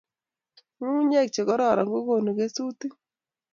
nyukunyek 0.77 1.27
chekororon 1.35 1.87
kokonu 1.93 2.29
kesutik 2.37 2.93